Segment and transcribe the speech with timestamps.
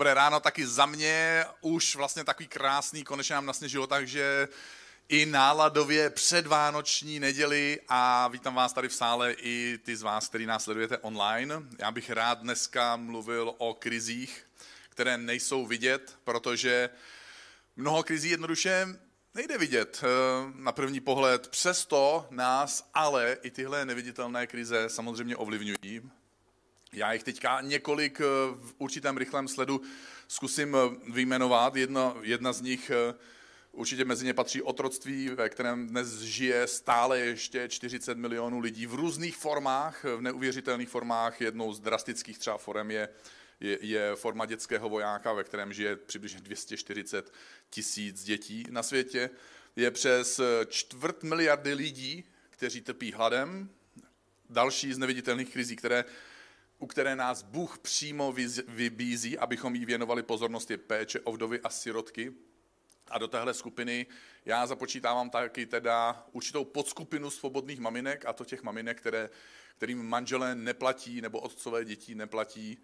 [0.00, 4.48] Dobré ráno taky za mě, už vlastně takový krásný, konečně nám nasněžilo, takže
[5.08, 10.46] i náladově předvánoční neděli a vítám vás tady v sále i ty z vás, který
[10.46, 11.62] nás sledujete online.
[11.78, 14.46] Já bych rád dneska mluvil o krizích,
[14.88, 16.90] které nejsou vidět, protože
[17.76, 18.86] mnoho krizí jednoduše
[19.34, 20.06] nejde vidět eh,
[20.54, 21.48] na první pohled.
[21.48, 26.10] Přesto nás ale i tyhle neviditelné krize samozřejmě ovlivňují.
[26.92, 28.24] Já jich teďka několik eh,
[28.54, 29.82] v určitém rychlém sledu
[30.28, 31.76] zkusím eh, vyjmenovat.
[31.76, 33.14] Jedna, jedna z nich eh,
[33.72, 38.94] určitě mezi ně patří otroctví, ve kterém dnes žije stále ještě 40 milionů lidí v
[38.94, 41.40] různých formách, v neuvěřitelných formách.
[41.40, 43.08] Jednou z drastických třeba forem je,
[43.60, 47.32] je, je forma dětského vojáka, ve kterém žije přibližně 240
[47.70, 49.30] tisíc dětí na světě.
[49.76, 53.70] Je přes čtvrt miliardy lidí, kteří trpí hladem.
[54.50, 56.04] Další z neviditelných krizí, které
[56.80, 58.34] u které nás Bůh přímo
[58.68, 62.32] vybízí, abychom jí věnovali pozornost, je péče o vdovy a sirotky.
[63.08, 64.06] A do téhle skupiny
[64.44, 69.30] já započítávám taky teda určitou podskupinu svobodných maminek, a to těch maminek, které,
[69.76, 72.78] kterým manželé neplatí nebo otcové dětí neplatí.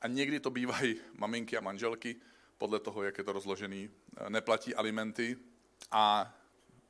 [0.00, 2.16] A někdy to bývají maminky a manželky,
[2.58, 3.90] podle toho, jak je to rozložený,
[4.28, 5.36] neplatí alimenty
[5.90, 6.34] a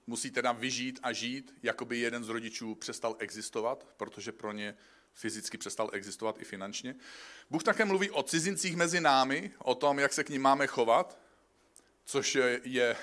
[0.07, 4.75] musí teda vyžít a žít, jako by jeden z rodičů přestal existovat, protože pro ně
[5.15, 6.95] fyzicky přestal existovat i finančně.
[7.51, 11.19] Bůh také mluví o cizincích mezi námi, o tom, jak se k ním máme chovat,
[12.05, 12.97] což je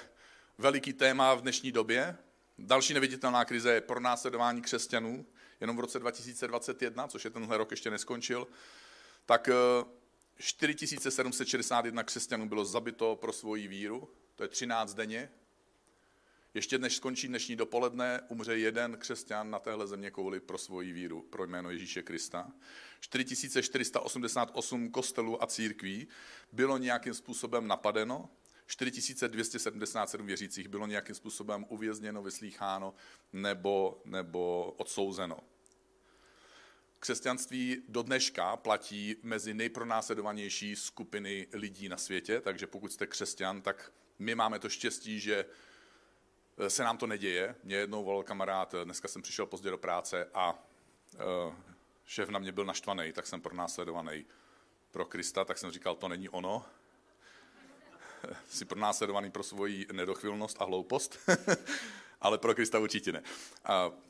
[0.58, 2.18] veliký téma v dnešní době.
[2.58, 5.26] Další neviditelná krize je pronásledování křesťanů.
[5.62, 8.48] Jenom v roce 2021, což je tenhle rok ještě neskončil,
[9.26, 9.50] tak
[10.38, 15.32] 4761 eh, křesťanů bylo zabito pro svoji víru, to je 13 denně,
[16.54, 21.22] ještě než skončí dnešní dopoledne, umře jeden křesťan na téhle země kouli pro svoji víru,
[21.22, 22.52] pro jméno Ježíše Krista.
[23.00, 26.08] 4488 kostelů a církví
[26.52, 28.30] bylo nějakým způsobem napadeno,
[28.68, 32.94] 4277 věřících bylo nějakým způsobem uvězněno, vyslýcháno
[33.34, 35.38] nebo, nebo odsouzeno.
[37.00, 43.92] Křesťanství do dneška platí mezi nejpronásledovanější skupiny lidí na světě, takže pokud jste křesťan, tak
[44.20, 45.46] my máme to štěstí, že
[46.68, 47.56] se nám to neděje.
[47.64, 50.64] Mě jednou volal kamarád, eh, dneska jsem přišel pozdě do práce a
[51.14, 51.54] uh,
[52.06, 54.26] šéf na mě byl naštvaný, tak jsem pronásledovaný
[54.92, 56.66] pro Krista, tak jsem říkal, to není ono.
[58.50, 61.20] Jsi pronásledovaný pro svoji nedochvilnost a hloupost,
[62.22, 63.24] ale pro Krista určitě ne.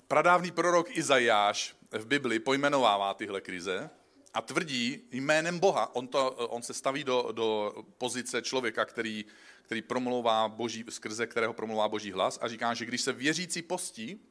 [0.08, 3.90] Pradávný prorok Izajáš v Bibli pojmenovává tyhle krize
[4.34, 9.26] a tvrdí jménem Boha, on, to, on se staví do, do pozice člověka, který
[9.70, 14.22] který promlouvá boží, skrze kterého promlouvá boží hlas a říká, že když se věřící postí,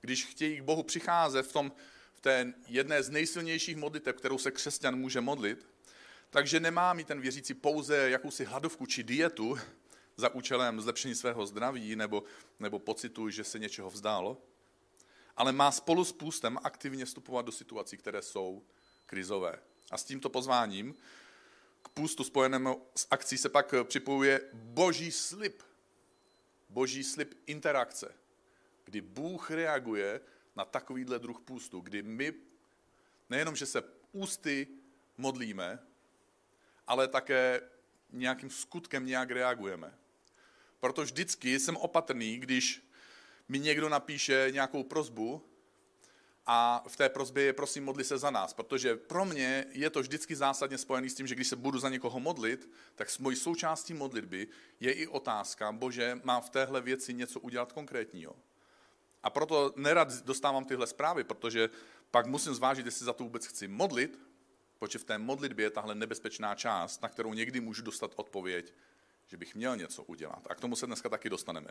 [0.00, 1.72] když chtějí k Bohu přicházet v, tom,
[2.14, 5.68] v té jedné z nejsilnějších modlitev, kterou se křesťan může modlit,
[6.30, 9.58] takže nemá mít ten věřící pouze jakousi hladovku či dietu
[10.16, 12.22] za účelem zlepšení svého zdraví nebo,
[12.60, 14.42] nebo pocitu, že se něčeho vzdálo,
[15.36, 18.62] ale má spolu s půstem aktivně vstupovat do situací, které jsou
[19.10, 19.58] krizové.
[19.90, 20.94] A s tímto pozváním
[21.82, 25.62] k půstu spojenému s akcí se pak připojuje boží slib.
[26.68, 28.14] Boží slib interakce,
[28.84, 30.20] kdy Bůh reaguje
[30.56, 32.34] na takovýhle druh půstu, kdy my
[33.30, 33.82] nejenom, že se
[34.12, 34.66] ústy
[35.16, 35.78] modlíme,
[36.86, 37.60] ale také
[38.10, 39.98] nějakým skutkem nějak reagujeme.
[40.80, 42.86] Proto vždycky jsem opatrný, když
[43.48, 45.49] mi někdo napíše nějakou prozbu,
[46.46, 50.00] a v té prozbě je prosím modli se za nás, protože pro mě je to
[50.00, 53.36] vždycky zásadně spojený s tím, že když se budu za někoho modlit, tak s mojí
[53.36, 54.48] součástí modlitby
[54.80, 58.36] je i otázka, bože, mám v téhle věci něco udělat konkrétního.
[59.22, 61.70] A proto nerad dostávám tyhle zprávy, protože
[62.10, 64.18] pak musím zvážit, jestli za to vůbec chci modlit,
[64.78, 68.72] protože v té modlitbě je tahle nebezpečná část, na kterou někdy můžu dostat odpověď,
[69.30, 70.46] že bych měl něco udělat.
[70.50, 71.70] A k tomu se dneska taky dostaneme.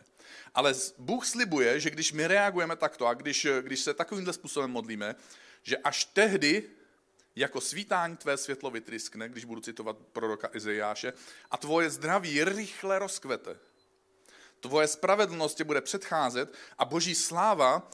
[0.54, 5.16] Ale Bůh slibuje, že když my reagujeme takto a když, když se takovýmhle způsobem modlíme,
[5.64, 6.70] že až tehdy
[7.36, 11.14] jako svítání tvé světlo vytryskne, když budu citovat proroka Izajáše,
[11.52, 13.60] a tvoje zdraví rychle rozkvete.
[14.60, 17.92] Tvoje spravedlnost tě bude předcházet a boží sláva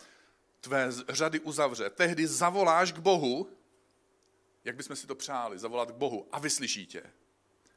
[0.62, 1.90] tvé řady uzavře.
[1.90, 3.50] Tehdy zavoláš k Bohu,
[4.64, 7.04] jak bychom si to přáli, zavolat k Bohu a vyslyší tě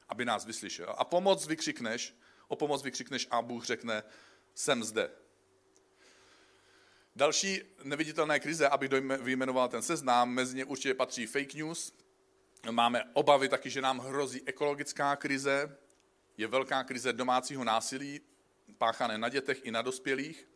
[0.08, 0.94] aby nás vyslyšel.
[0.98, 2.14] A pomoc vykřikneš,
[2.48, 4.02] o pomoc vykřikneš a Bůh řekne,
[4.54, 5.10] jsem zde.
[7.16, 8.90] Další neviditelné krize, abych
[9.20, 11.92] vyjmenoval ten seznám, mezi ně určitě patří fake news.
[12.70, 15.76] Máme obavy taky, že nám hrozí ekologická krize,
[16.36, 18.20] je velká krize domácího násilí,
[18.78, 20.48] páchané na dětech i na dospělých.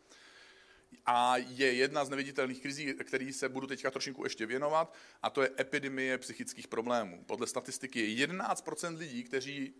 [1.07, 5.43] A je jedna z neviditelných krizí, který se budu teďka trošinku ještě věnovat, a to
[5.43, 7.25] je epidemie psychických problémů.
[7.25, 9.75] Podle statistiky je 11% lidí, kteří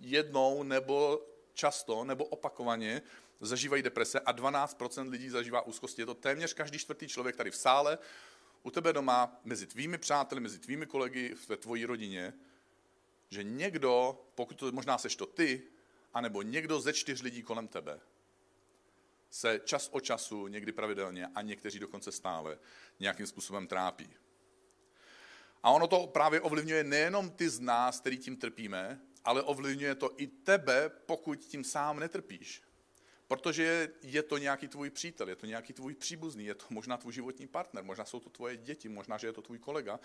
[0.00, 3.02] jednou nebo často nebo opakovaně
[3.40, 6.02] zažívají deprese a 12% lidí zažívá úzkosti.
[6.02, 7.98] Je to téměř každý čtvrtý člověk tady v sále,
[8.62, 12.32] u tebe doma, mezi tvými přáteli, mezi tvými kolegy, ve tvojí rodině,
[13.30, 15.62] že někdo, pokud to možná seš to ty,
[16.14, 18.00] anebo někdo ze čtyř lidí kolem tebe,
[19.30, 22.58] se čas od času, někdy pravidelně a někteří dokonce stále
[23.00, 24.10] nějakým způsobem trápí.
[25.62, 30.10] A ono to právě ovlivňuje nejenom ty z nás, který tím trpíme, ale ovlivňuje to
[30.16, 32.62] i tebe, pokud tím sám netrpíš.
[33.28, 37.12] Protože je to nějaký tvůj přítel, je to nějaký tvůj příbuzný, je to možná tvůj
[37.12, 40.00] životní partner, možná jsou to tvoje děti, možná, že je to tvůj kolega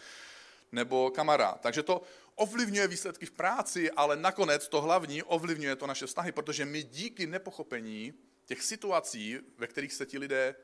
[0.72, 1.62] nebo kamarád.
[1.62, 2.02] Takže to
[2.36, 7.28] ovlivňuje výsledky v práci, ale nakonec to hlavní ovlivňuje to naše vztahy, protože my díky
[7.28, 8.14] nepochopení
[8.46, 10.56] těch situací, ve kterých se ti lidé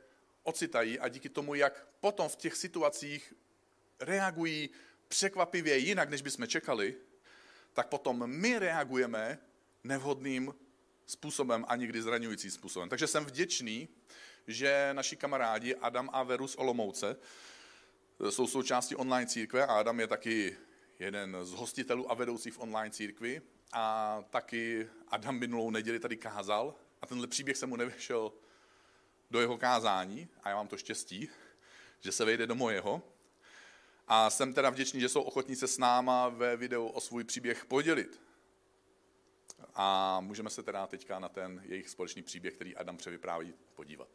[0.43, 3.33] ocitají a díky tomu, jak potom v těch situacích
[3.99, 4.69] reagují
[5.07, 6.95] překvapivě jinak, než bychom čekali,
[7.73, 9.39] tak potom my reagujeme
[9.83, 10.55] nevhodným
[11.05, 12.89] způsobem a někdy zraňujícím způsobem.
[12.89, 13.87] Takže jsem vděčný,
[14.47, 17.15] že naši kamarádi Adam a Verus Olomouce
[18.29, 20.57] jsou součástí online církve a Adam je taky
[20.99, 23.41] jeden z hostitelů a vedoucích v online církvi
[23.73, 28.33] a taky Adam minulou neděli tady kázal a tenhle příběh se mu nevyšel
[29.31, 31.29] do jeho kázání a já mám to štěstí,
[31.99, 33.01] že se vejde do mojeho.
[34.07, 37.65] A jsem teda vděčný, že jsou ochotní se s náma ve videu o svůj příběh
[37.65, 38.21] podělit.
[39.75, 44.07] A můžeme se teda teďka na ten jejich společný příběh, který Adam převypráví, podívat.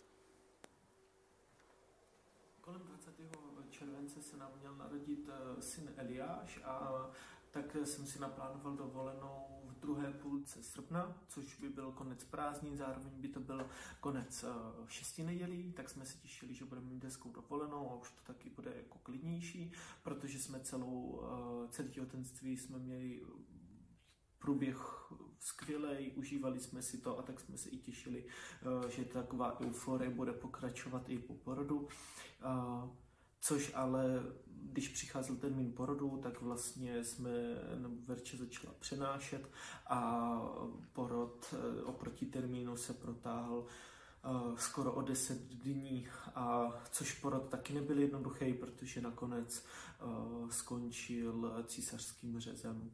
[2.60, 3.14] Kolem 20.
[3.70, 7.06] července se nám měl narodit eh, syn Eliáš a
[7.50, 9.55] tak jsem si naplánoval dovolenou
[9.86, 13.66] druhé půlce srpna, což by byl konec prázdnin, zároveň by to byl
[14.00, 18.10] konec eh, šesti nedělí, tak jsme se těšili, že budeme mít hezkou dovolenou a už
[18.10, 19.72] to taky bude jako klidnější,
[20.02, 23.22] protože jsme celou, eh, celé těhotenství jsme měli
[24.38, 29.60] průběh skvělý, užívali jsme si to a tak jsme se i těšili, eh, že taková
[29.60, 31.88] euforie bude pokračovat i po porodu.
[33.46, 37.30] Což ale, když přicházel termín porodu, tak vlastně jsme,
[37.78, 39.50] nebo Verče začala přenášet
[39.86, 40.40] a
[40.92, 47.74] porod eh, oproti termínu se protáhl eh, skoro o 10 dní, a což porod taky
[47.74, 49.64] nebyl jednoduchý, protože nakonec
[50.50, 52.90] skončil císařským řezem.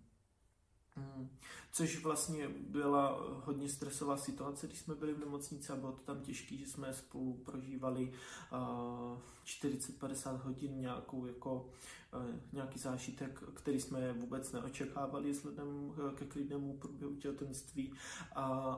[0.96, 1.28] Hmm.
[1.72, 6.20] Což vlastně byla hodně stresová situace, když jsme byli v nemocnici a bylo to tam
[6.20, 8.12] těžké, že jsme spolu prožívali
[8.52, 12.01] uh, 40-50 hodin nějakou jako Eh,
[12.52, 17.92] nějaký zážitek, který jsme vůbec neočekávali vzhledem eh, ke klidnému průběhu těhotenství,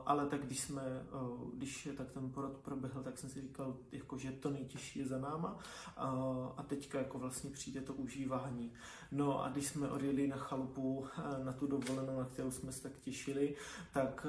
[0.05, 1.05] ale tak když jsme, eh,
[1.53, 5.17] když tak ten porod proběhl, tak jsem si říkal, jako, že to nejtěžší je za
[5.17, 5.57] náma.
[6.57, 8.73] A teďka jako vlastně přijde to užívání.
[9.11, 11.05] No a když jsme odjeli na chalupu
[11.43, 13.55] na tu dovolenou, na kterou jsme se tak těšili,
[13.93, 14.27] tak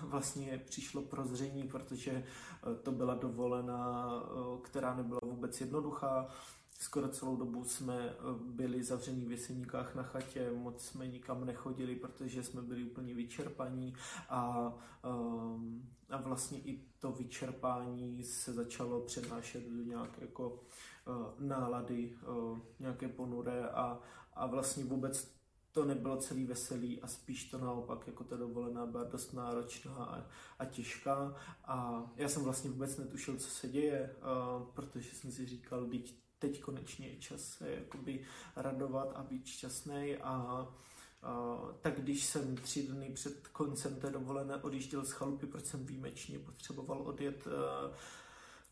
[0.00, 2.24] vlastně přišlo prozření, protože
[2.82, 4.12] to byla dovolená,
[4.62, 6.28] která nebyla vůbec jednoduchá,
[6.82, 11.96] Skoro celou dobu jsme eh, byli zavření v jeseníkách na chatě, moc jsme nikam nechodili,
[11.96, 13.94] protože jsme byli úplně vyčerpaní
[14.28, 14.72] a,
[15.04, 20.62] ehm, a vlastně i to vyčerpání se začalo přenášet do nějaké jako
[21.06, 23.98] eh, nálady, eh, nějaké ponuré a,
[24.34, 25.40] a vlastně vůbec
[25.72, 30.26] to nebylo celý veselý a spíš to naopak, jako ta dovolená byla dost náročná a,
[30.58, 31.34] a těžká.
[31.64, 36.14] A já jsem vlastně vůbec netušil, co se děje, uh, protože jsem si říkal, teď
[36.40, 38.24] teď konečně je čas se jakoby
[38.56, 40.66] radovat a být šťastný a
[41.22, 45.86] Uh, tak když jsem tři dny před koncem té dovolené odjížděl z chalupy, proč jsem
[45.86, 47.52] výjimečně potřeboval odjet uh,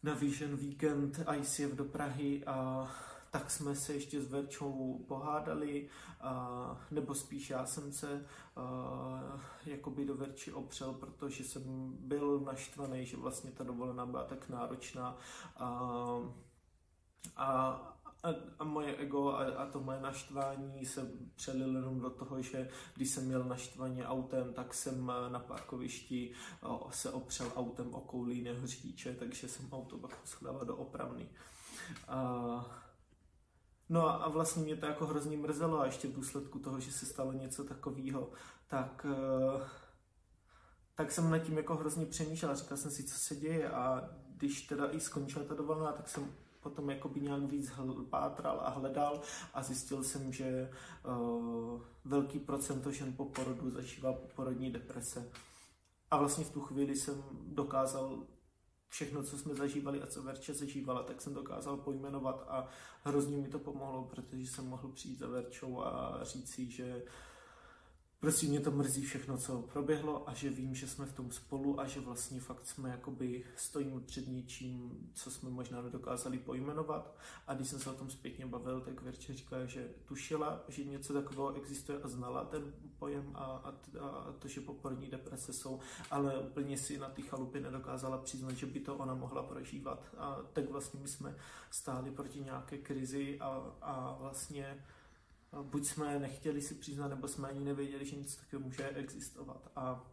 [0.03, 2.89] na Vision Weekend ICF do Prahy a
[3.31, 5.89] tak jsme se ještě s Verčou pohádali,
[6.25, 13.07] uh, nebo spíš já jsem se uh, jakoby do Verči opřel, protože jsem byl naštvaný,
[13.07, 15.17] že vlastně ta dovolená byla tak náročná.
[15.61, 16.33] Uh,
[17.37, 17.49] a,
[18.23, 22.69] a, a moje ego a, a to moje naštvání se přelilo jenom do toho, že
[22.95, 26.33] když jsem měl naštvaně autem, tak jsem na parkovišti
[26.63, 31.29] o, se opřel autem o koulí jiného řidiče, takže jsem auto pak poskladal do opravny.
[32.09, 32.89] A,
[33.91, 37.07] No a vlastně mě to jako hrozně mrzelo a ještě v důsledku toho, že se
[37.07, 38.31] stalo něco takového,
[38.69, 39.07] tak,
[40.95, 42.57] tak jsem nad tím jako hrozně přemýšlel.
[42.57, 46.35] Říkal jsem si, co se děje a když teda i skončila ta dovolená, tak jsem
[46.69, 47.73] potom jakoby nějak víc
[48.11, 49.21] pátral a hledal
[49.55, 50.71] a zjistil jsem, že
[51.07, 55.31] uh, velký procento žen po porodu zažívá porodní deprese.
[56.11, 58.27] A vlastně v tu chvíli jsem dokázal
[58.89, 62.67] všechno, co jsme zažívali a co Verče zažívala, tak jsem dokázal pojmenovat a
[63.05, 67.03] hrozně mi to pomohlo, protože jsem mohl přijít za Verčou a říct si, že
[68.21, 71.81] Prostě mě to mrzí všechno, co proběhlo a že vím, že jsme v tom spolu
[71.81, 77.17] a že vlastně fakt jsme jakoby stojíme před něčím, co jsme možná nedokázali pojmenovat.
[77.47, 81.13] A když jsem se o tom zpětně bavil, tak Verče říká, že tušila, že něco
[81.13, 86.39] takového existuje a znala ten pojem a, a, a to, že poporní deprese jsou, ale
[86.39, 90.03] úplně si na ty chalupy nedokázala přiznat, že by to ona mohla prožívat.
[90.17, 91.37] A tak vlastně my jsme
[91.71, 94.85] stáli proti nějaké krizi a, a vlastně
[95.63, 99.71] buď jsme nechtěli si přiznat, nebo jsme ani nevěděli, že nic takového může existovat.
[99.77, 100.07] A,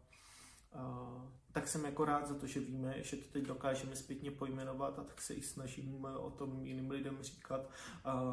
[0.74, 5.00] a tak jsem jako rád za to, že víme, že to teď dokážeme zpětně pojmenovat
[5.00, 7.70] a tak se i snažím o tom jiným lidem říkat.
[8.06, 8.24] A,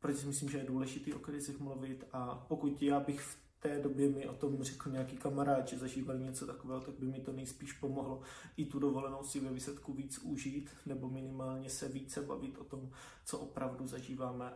[0.00, 3.82] protože si myslím, že je důležité o krizích mluvit a pokud já bych v té
[3.82, 7.32] době mi o tom řekl nějaký kamarád, že zažívali něco takového, tak by mi to
[7.32, 8.20] nejspíš pomohlo
[8.56, 12.90] i tu dovolenou si ve výsledku víc užít, nebo minimálně se více bavit o tom,
[13.24, 14.52] co opravdu zažíváme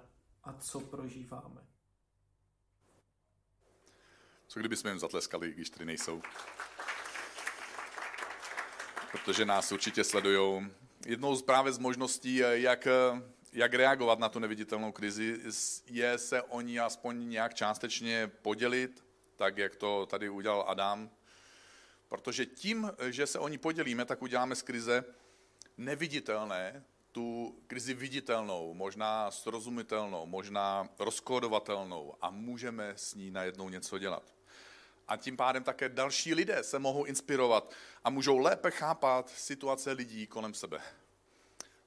[0.49, 1.61] a co prožíváme.
[4.47, 6.23] Co kdyby jsme jim zatleskali, když tady nejsou?
[9.13, 10.71] Protože nás určitě sledují.
[11.07, 12.89] Jednou z právě z možností, jak,
[13.53, 15.41] jak reagovat na tu neviditelnou krizi,
[15.87, 19.05] je se o ní aspoň nějak částečně podělit,
[19.37, 21.11] tak jak to tady udělal Adam.
[22.09, 25.05] Protože tím, že se o ní podělíme, tak uděláme z krize
[25.77, 34.23] neviditelné, tu krizi viditelnou, možná srozumitelnou, možná rozkódovatelnou a můžeme s ní najednou něco dělat.
[35.09, 37.75] A tím pádem také další lidé se mohou inspirovat
[38.05, 40.81] a můžou lépe chápat situace lidí kolem sebe.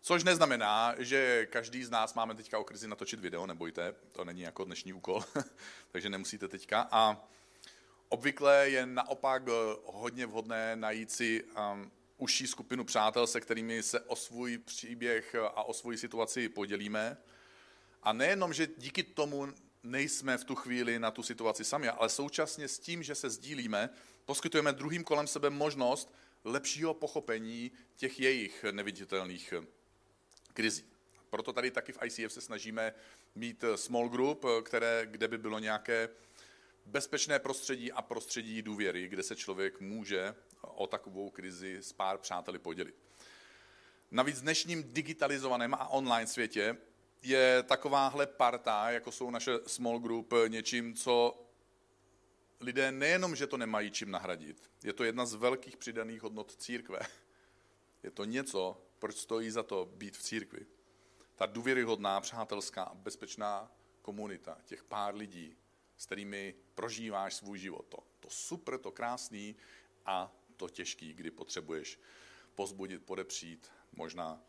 [0.01, 4.41] Což neznamená, že každý z nás máme teďka o krizi natočit video, nebojte, to není
[4.41, 5.23] jako dnešní úkol,
[5.91, 6.87] takže nemusíte teďka.
[6.91, 7.27] A
[8.09, 9.43] obvykle je naopak
[9.85, 15.63] hodně vhodné najít si um, užší skupinu přátel, se kterými se o svůj příběh a
[15.63, 17.17] o svoji situaci podělíme.
[18.03, 19.47] A nejenom, že díky tomu
[19.83, 23.89] nejsme v tu chvíli na tu situaci sami, ale současně s tím, že se sdílíme,
[24.25, 26.13] poskytujeme druhým kolem sebe možnost
[26.43, 29.53] lepšího pochopení těch jejich neviditelných
[30.53, 30.85] krizí.
[31.29, 32.93] Proto tady taky v ICF se snažíme
[33.35, 36.09] mít small group, které, kde by bylo nějaké
[36.85, 42.59] bezpečné prostředí a prostředí důvěry, kde se člověk může o takovou krizi s pár přáteli
[42.59, 42.95] podělit.
[44.11, 46.77] Navíc v dnešním digitalizovaném a online světě
[47.21, 51.45] je takováhle parta, jako jsou naše small group, něčím, co
[52.59, 56.99] lidé nejenom, že to nemají čím nahradit, je to jedna z velkých přidaných hodnot církve.
[58.03, 60.65] Je to něco, proč stojí za to být v církvi.
[61.35, 63.71] Ta důvěryhodná, přátelská bezpečná
[64.01, 65.57] komunita, těch pár lidí,
[66.01, 67.85] s kterými prožíváš svůj život.
[67.89, 69.55] To, to super, to krásný
[70.05, 71.99] a to těžký, kdy potřebuješ
[72.55, 74.41] pozbudit, podepřít, možná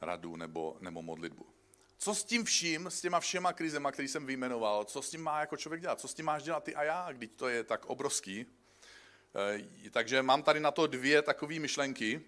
[0.00, 1.46] radu nebo, nebo modlitbu.
[1.98, 5.40] Co s tím vším, s těma všema krizema, který jsem vyjmenoval, co s tím má
[5.40, 6.00] jako člověk dělat?
[6.00, 8.46] Co s tím máš dělat ty a já, když to je tak obrovský?
[9.86, 12.22] E, takže mám tady na to dvě takové myšlenky.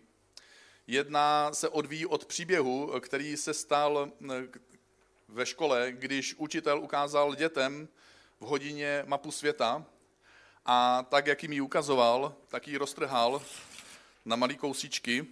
[0.87, 4.49] Jedna se odvíjí od příběhu, který se stal e,
[5.29, 7.89] ve škole, když učitel ukázal dětem
[8.41, 9.87] v hodině mapu světa
[10.65, 13.43] a tak, jak jim ji ukazoval, tak ji roztrhal
[14.25, 15.27] na malý kousíčky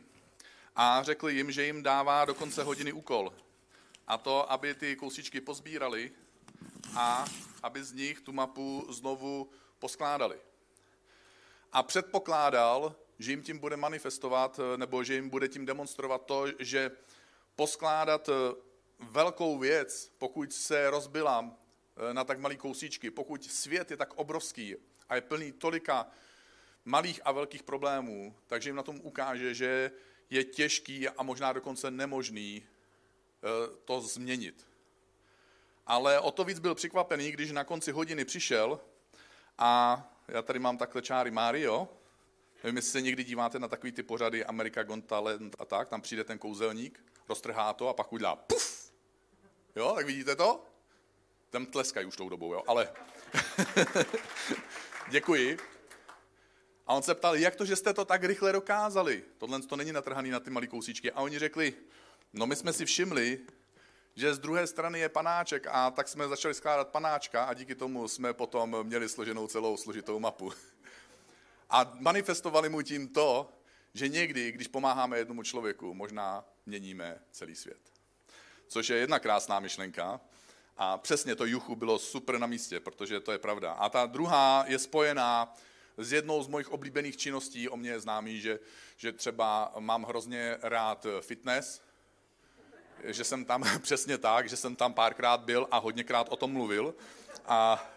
[0.76, 3.32] a řekl jim, že jim dává do konce hodiny úkol.
[4.06, 6.12] A to, aby ty kousíčky pozbírali
[6.96, 7.24] a
[7.62, 10.38] aby z nich tu mapu znovu poskládali.
[11.72, 16.90] A předpokládal, že jim tím bude manifestovat, nebo že jim bude tím demonstrovat to, že
[17.56, 18.30] poskládat
[18.98, 21.50] velkou věc, pokud se rozbila
[22.12, 24.76] na tak malý kousíčky, pokud svět je tak obrovský
[25.08, 26.06] a je plný tolika
[26.84, 29.90] malých a velkých problémů, takže jim na tom ukáže, že
[30.30, 34.66] je těžký a možná dokonce nemožný eh, to změnit.
[35.86, 38.80] Ale o to víc byl překvapený, když na konci hodiny přišel
[39.58, 41.88] a já tady mám takhle čáry Mario,
[42.64, 46.00] nevím, jestli se někdy díváte na takový ty pořady America Got Talent a tak, tam
[46.00, 48.92] přijde ten kouzelník, roztrhá to a pak udělá puf.
[49.76, 50.64] Jo, tak vidíte to?
[51.50, 52.92] Tam tleskají už tou dobou, jo, ale
[55.10, 55.58] děkuji.
[56.86, 59.24] A on se ptal, jak to, že jste to tak rychle dokázali?
[59.38, 61.12] Tohle to není natrhaný na ty malé kousíčky.
[61.12, 61.74] A oni řekli,
[62.32, 63.40] no my jsme si všimli,
[64.14, 68.08] že z druhé strany je panáček a tak jsme začali skládat panáčka a díky tomu
[68.08, 70.52] jsme potom měli složenou celou složitou mapu.
[71.70, 73.52] A manifestovali mu tím to,
[73.94, 77.80] že někdy, když pomáháme jednomu člověku, možná měníme celý svět.
[78.68, 80.20] Což je jedna krásná myšlenka,
[80.78, 83.72] a přesně to juchu bylo super na místě, protože to je pravda.
[83.72, 85.54] A ta druhá je spojená
[85.98, 88.58] z jednou z mojich oblíbených činností, o mě je známý, že,
[88.96, 91.82] že třeba mám hrozně rád fitness,
[93.04, 96.94] že jsem tam přesně tak, že jsem tam párkrát byl a hodněkrát o tom mluvil.
[97.46, 97.90] A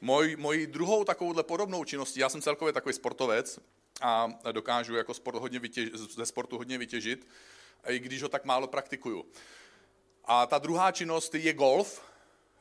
[0.00, 3.60] moj, mojí druhou takovouhle podobnou činností, já jsem celkově takový sportovec
[4.00, 7.26] a dokážu jako sport hodně vytěž, ze sportu hodně vytěžit,
[7.86, 9.26] i když ho tak málo praktikuju.
[10.26, 12.02] A ta druhá činnost je golf.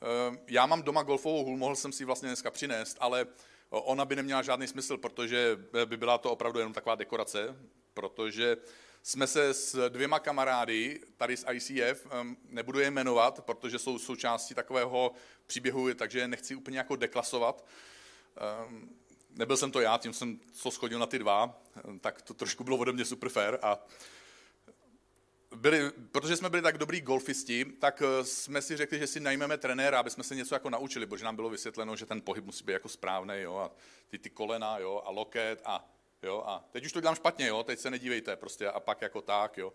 [0.01, 3.25] Eh, já mám doma golfovou hůl, mohl jsem si ji vlastně dneska přinést, ale
[3.69, 7.55] ona by neměla žádný smysl, protože by byla to opravdu jenom taková dekorace,
[7.93, 8.57] protože
[9.03, 12.07] jsme se s dvěma kamarády tady z ICF,
[12.49, 15.11] nebudu je jmenovat, protože jsou součástí takového
[15.47, 17.65] příběhu, takže nechci úplně jako deklasovat.
[19.29, 21.61] Nebyl jsem to já, tím jsem co schodil na ty dva,
[22.01, 23.85] tak to trošku bylo ode mě super fair a
[25.55, 29.57] byli, protože jsme byli tak dobrý golfisti, tak eh, jsme si řekli, že si najmeme
[29.57, 32.63] trenéra, aby jsme se něco jako naučili, protože nám bylo vysvětleno, že ten pohyb musí
[32.63, 33.71] být jako správný, jo, a
[34.07, 35.89] ty, ty kolena, jo, a loket a
[36.23, 39.21] jo, a teď už to dělám špatně, jo, teď se nedívejte, prostě a pak jako
[39.21, 39.73] tak, jo.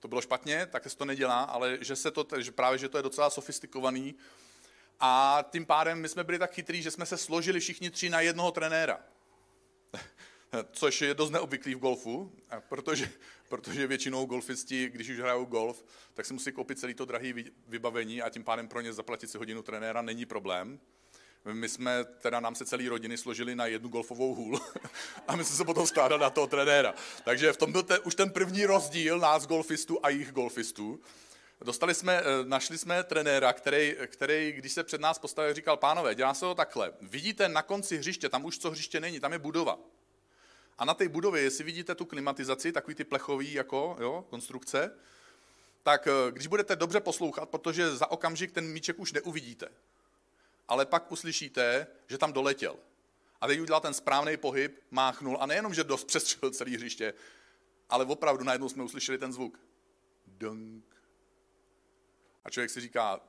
[0.00, 2.96] To bylo špatně, tak se to nedělá, ale že se to, že právě, že to
[2.98, 4.14] je docela sofistikovaný,
[5.00, 8.20] a tím pádem my jsme byli tak chytrý, že jsme se složili všichni tři na
[8.20, 9.00] jednoho trenéra.
[10.72, 12.32] Což je dost neobvyklý v golfu,
[12.68, 13.10] protože,
[13.48, 17.32] protože většinou golfisti, když už hrajou golf, tak si musí koupit celý to drahé
[17.68, 20.80] vybavení a tím pádem pro ně zaplatit si hodinu trenéra není problém.
[21.52, 24.60] My jsme, teda nám se celý rodiny složili na jednu golfovou hůl
[25.28, 26.94] a my jsme se potom skládali na toho trenéra.
[27.24, 31.00] Takže v tom byl te, už ten první rozdíl nás golfistů a jich golfistů.
[31.60, 36.14] Dostali jsme, eh, našli jsme trenéra, který, který, když se před nás postavil, říkal, pánové,
[36.14, 36.92] dělá se to takhle.
[37.00, 39.78] Vidíte na konci hřiště, tam už co hřiště není, tam je budova.
[40.78, 44.98] A na té budově, jestli vidíte tu klimatizaci, takový ty plechový jako, jo, konstrukce,
[45.82, 49.68] tak eh, když budete dobře poslouchat, protože za okamžik ten míček už neuvidíte,
[50.68, 52.76] ale pak uslyšíte, že tam doletěl.
[53.40, 57.14] A teď udělal ten správný pohyb, máchnul a nejenom, že dost přestřelil celý hřiště,
[57.90, 59.60] ale opravdu najednou jsme uslyšeli ten zvuk.
[60.26, 60.84] Dunk.
[62.44, 63.20] A člověk si říká,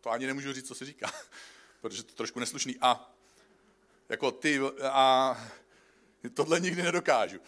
[0.00, 1.12] to ani nemůžu říct, co si říká,
[1.80, 2.76] protože to je trošku neslušný.
[2.80, 3.14] A
[4.08, 4.60] jako ty
[4.90, 5.36] a
[6.30, 7.38] tohle nikdy nedokážu.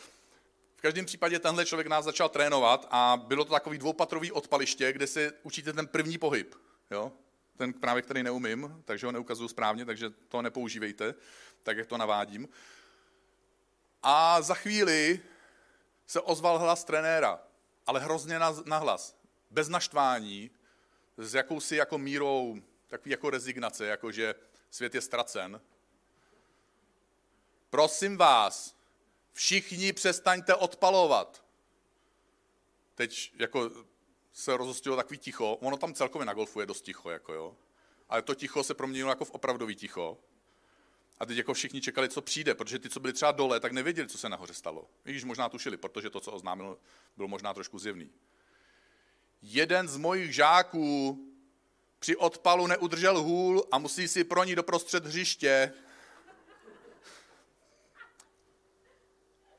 [0.77, 5.07] V každém případě tenhle člověk nás začal trénovat a bylo to takový dvoupatrový odpaliště, kde
[5.07, 6.55] si učíte ten první pohyb.
[6.91, 7.13] Jo?
[7.57, 11.15] Ten právě, který neumím, takže ho neukazuju správně, takže to nepoužívejte,
[11.63, 12.49] tak jak to navádím.
[14.03, 15.21] A za chvíli
[16.07, 17.41] se ozval hlas trenéra,
[17.87, 19.17] ale hrozně nahlas,
[19.51, 20.51] bez naštvání,
[21.19, 24.35] s jakousi jako mírou, takový jako rezignace, jako že
[24.71, 25.61] svět je ztracen,
[27.71, 28.77] prosím vás,
[29.33, 31.45] všichni přestaňte odpalovat.
[32.95, 33.71] Teď jako
[34.33, 37.57] se rozostilo takový ticho, ono tam celkově na golfu je dost ticho, jako jo.
[38.09, 40.19] Ale to ticho se proměnilo jako v opravdový ticho.
[41.19, 44.09] A teď jako všichni čekali, co přijde, protože ty, co byli třeba dole, tak nevěděli,
[44.09, 44.91] co se nahoře stalo.
[45.05, 46.79] I když možná tušili, protože to, co oznámil,
[47.17, 48.11] bylo možná trošku zjevný.
[49.43, 51.19] Jeden z mojich žáků
[51.99, 55.73] při odpalu neudržel hůl a musí si pro ní doprostřed hřiště.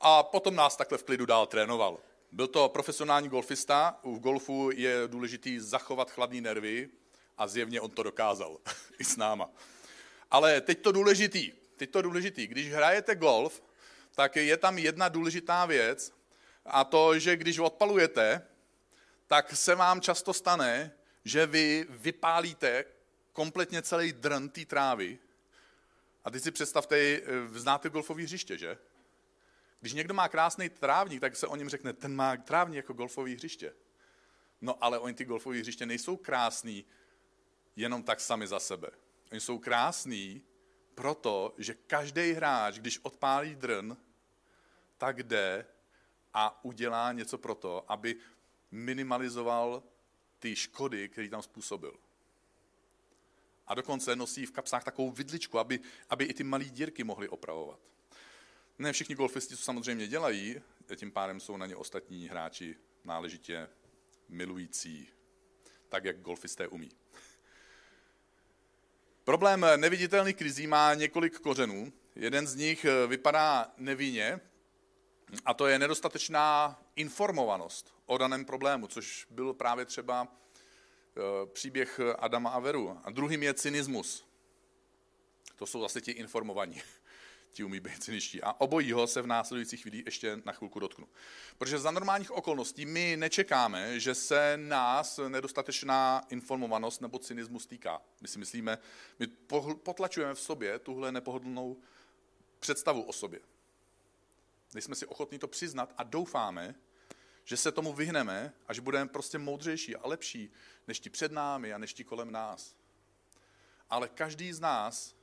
[0.00, 1.98] A potom nás takhle v klidu dál trénoval.
[2.32, 6.88] Byl to profesionální golfista, v golfu je důležitý zachovat chladné nervy
[7.38, 8.58] a zjevně on to dokázal
[8.98, 9.50] i s náma.
[10.30, 13.62] Ale teď to důležitý, teď to důležitý, když hrajete golf,
[14.14, 16.12] tak je tam jedna důležitá věc
[16.66, 18.46] a to, že když odpalujete,
[19.26, 20.92] tak se vám často stane,
[21.24, 22.84] že vy vypálíte
[23.32, 25.18] kompletně celý drn té trávy.
[26.24, 28.78] A teď si představte, eh, znáte golfové hřiště, že?
[29.80, 33.30] Když někdo má krásný trávník, tak se o něm řekne, ten má trávník jako golfové
[33.30, 33.74] hřiště.
[34.60, 36.84] No ale oni ty golfové hřiště nejsou krásný
[37.76, 38.90] jenom tak sami za sebe.
[39.32, 40.42] Oni jsou krásný
[40.94, 43.92] proto, že každý hráč, když odpálí drn,
[44.98, 45.66] tak jde
[46.34, 48.16] a udělá něco pro to, aby
[48.70, 49.82] minimalizoval
[50.38, 51.94] ty škody, které tam způsobil.
[53.66, 57.80] A dokonce nosí v kapsách takovou vidličku, aby, aby i ty malé dírky mohly opravovat.
[58.78, 60.60] Ne všichni golfisti to samozřejmě dělají,
[60.96, 63.68] tím pádem jsou na ně ostatní hráči náležitě
[64.28, 65.08] milující,
[65.88, 66.90] tak jak golfisté umí.
[69.24, 71.92] Problém neviditelných krizí má několik kořenů.
[72.16, 74.40] Jeden z nich vypadá nevinně,
[75.44, 82.50] a to je nedostatečná informovanost o daném problému, což byl právě třeba eh, příběh Adama
[82.50, 83.00] a Veru.
[83.04, 84.28] A druhým je cynismus.
[85.56, 86.82] To jsou zase ti informovaní
[87.58, 88.42] ti umí být cyničtí.
[88.42, 91.08] A obojího se v následujících chvíli ještě na chvilku dotknu.
[91.58, 98.02] Protože za normálních okolností my nečekáme, že se nás nedostatečná informovanost nebo cynismus týká.
[98.20, 98.78] My si myslíme,
[99.18, 99.26] my
[99.82, 101.76] potlačujeme v sobě tuhle nepohodlnou
[102.60, 103.40] představu o sobě.
[104.74, 106.74] Nejsme si ochotní to přiznat a doufáme,
[107.44, 110.52] že se tomu vyhneme a že budeme prostě moudřejší a lepší
[110.88, 112.74] než ti před námi a než ti kolem nás.
[113.90, 115.17] Ale každý z nás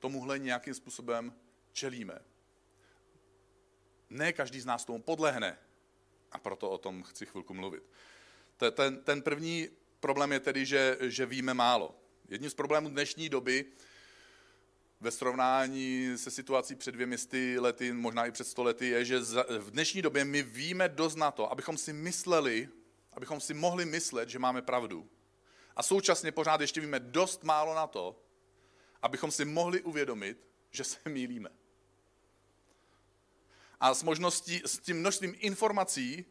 [0.00, 1.32] tomuhle nějakým způsobem
[1.72, 2.18] čelíme.
[4.10, 5.58] Ne každý z nás tomu podlehne.
[6.32, 7.82] A proto o tom chci chvilku mluvit.
[8.72, 9.68] Ten, ten první
[10.00, 11.94] problém je tedy, že, že víme málo.
[12.28, 13.64] Jedním z problémů dnešní doby
[15.00, 17.16] ve srovnání se situací před dvěmi
[17.58, 19.18] lety, možná i před sto lety, je, že
[19.58, 22.68] v dnešní době my víme dost na to, abychom si mysleli,
[23.12, 25.08] abychom si mohli myslet, že máme pravdu.
[25.76, 28.22] A současně pořád ještě víme dost málo na to,
[29.02, 31.50] abychom si mohli uvědomit, že se mýlíme.
[33.80, 36.24] A s, možností, s tím množstvím informací,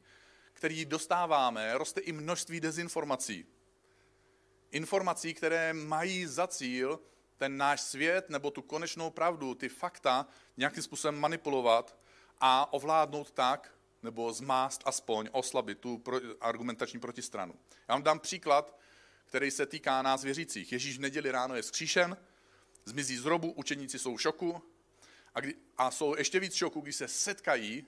[0.53, 3.45] který dostáváme, roste i množství dezinformací.
[4.71, 6.99] Informací, které mají za cíl
[7.37, 10.27] ten náš svět nebo tu konečnou pravdu, ty fakta
[10.57, 11.97] nějakým způsobem manipulovat
[12.39, 16.03] a ovládnout tak, nebo zmást aspoň, oslabit tu
[16.41, 17.53] argumentační protistranu.
[17.87, 18.79] Já vám dám příklad,
[19.25, 20.71] který se týká nás věřících.
[20.71, 22.17] Ježíš v neděli ráno je skříšen,
[22.89, 24.63] zmizí z hrobu, učeníci jsou v šoku
[25.35, 27.85] a, kdy, a jsou ještě víc šoku, když se setkají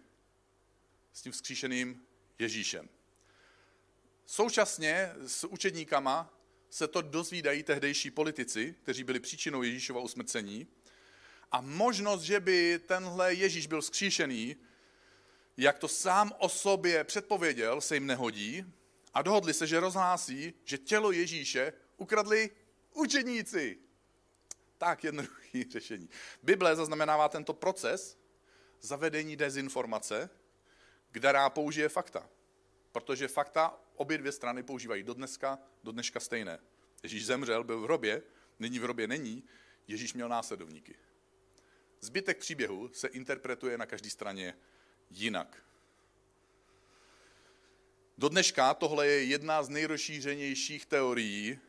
[1.13, 2.01] s tím vzkříšeným
[2.39, 2.89] Ježíšem.
[4.25, 6.33] Současně s učedníkama
[6.69, 10.67] se to dozvídají tehdejší politici, kteří byli příčinou Ježíšova usmrcení.
[11.51, 14.55] A možnost, že by tenhle Ježíš byl skříšený,
[15.57, 18.65] jak to sám o sobě předpověděl, se jim nehodí
[19.13, 22.49] a dohodli se, že rozhlásí, že tělo Ježíše ukradli
[22.93, 23.77] učeníci.
[24.81, 26.09] Tak jednoduché řešení.
[26.43, 28.17] Bible zaznamenává tento proces
[28.79, 30.29] zavedení dezinformace,
[31.11, 32.29] která použije fakta.
[32.91, 36.59] Protože fakta obě dvě strany používají do dneska, do dneška stejné.
[37.03, 38.23] Ježíš zemřel, byl v hrobě,
[38.59, 39.43] nyní v hrobě není,
[39.87, 40.95] Ježíš měl následovníky.
[41.99, 44.57] Zbytek příběhu se interpretuje na každé straně
[45.09, 45.63] jinak.
[48.17, 51.59] Do dneška tohle je jedna z nejrozšířenějších teorií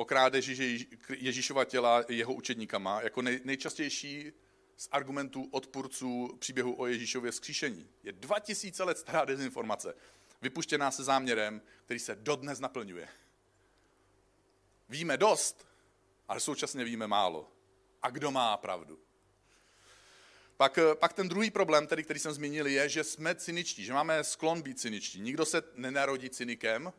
[0.00, 4.32] o krádeži Ježíšova těla jeho učedníkama, jako nej, nejčastější
[4.76, 7.88] z argumentů odpůrců příběhu o Ježíšově skříšení.
[8.02, 9.94] Je 2000 let stará dezinformace
[10.42, 13.08] vypuštěná se záměrem, který se dodnes naplňuje.
[14.88, 15.66] Víme dost,
[16.28, 17.52] ale současně víme málo.
[18.02, 18.98] A kdo má pravdu?
[20.56, 24.24] Pak, pak ten druhý problém, tedy, který jsem zmínil, je, že jsme cyničtí, že máme
[24.24, 25.20] sklon být cyničtí.
[25.20, 26.92] Nikdo se nenarodí cynikem.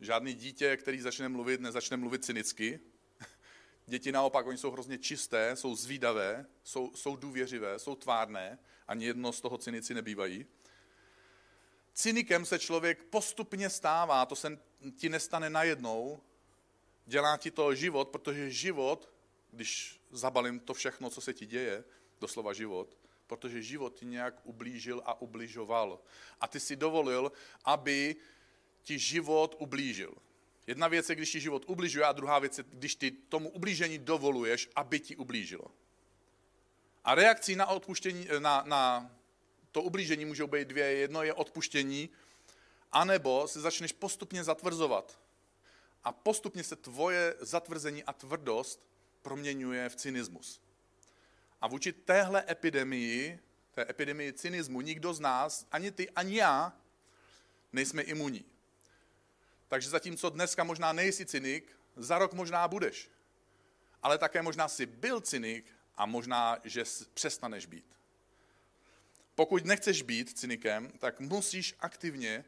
[0.00, 2.80] Žádný dítě, který začne mluvit, nezačne mluvit cynicky.
[3.86, 9.32] Děti naopak, oni jsou hrozně čisté, jsou zvídavé, jsou, jsou důvěřivé, jsou tvárné, ani jedno
[9.32, 10.46] z toho cynici nebývají.
[11.94, 14.58] Cynikem se člověk postupně stává, to se
[14.96, 16.20] ti nestane najednou,
[17.06, 19.12] dělá ti to život, protože život,
[19.50, 21.84] když zabalím to všechno, co se ti děje,
[22.20, 26.00] doslova život, protože život ti nějak ublížil a ubližoval.
[26.40, 27.32] A ty si dovolil,
[27.64, 28.16] aby
[28.84, 30.14] ti život ublížil.
[30.66, 33.98] Jedna věc je, když ti život ubližuje, a druhá věc je, když ty tomu ublížení
[33.98, 35.64] dovoluješ, aby ti ublížilo.
[37.04, 39.10] A reakcí na odpuštění, na, na
[39.72, 40.84] to ublížení můžou být dvě.
[40.84, 42.10] Jedno je odpuštění,
[42.92, 45.18] anebo se začneš postupně zatvrzovat.
[46.04, 48.86] A postupně se tvoje zatvrzení a tvrdost
[49.22, 50.60] proměňuje v cynismus.
[51.60, 53.38] A vůči téhle epidemii,
[53.74, 56.72] té epidemii cynismu, nikdo z nás, ani ty, ani já,
[57.72, 58.44] nejsme imunní.
[59.74, 63.10] Takže zatímco dneska možná nejsi cynik, za rok možná budeš.
[64.02, 66.84] Ale také možná si byl cynik a možná, že
[67.14, 67.96] přestaneš být.
[69.34, 72.44] Pokud nechceš být cynikem, tak musíš aktivně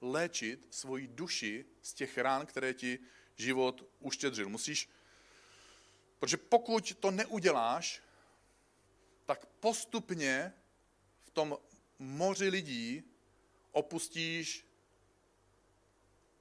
[0.00, 2.98] léčit svoji duši z těch rán, které ti
[3.36, 4.48] život uštědřil.
[4.48, 4.88] Musíš,
[6.18, 8.02] protože pokud to neuděláš,
[9.26, 10.52] tak postupně
[11.24, 11.58] v tom
[11.98, 13.02] moři lidí
[13.72, 14.66] opustíš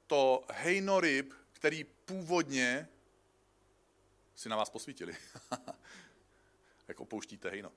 [0.07, 2.87] to hejno ryb, který původně
[4.35, 5.17] si na vás posvítili.
[6.87, 7.71] Jak opouštíte hejno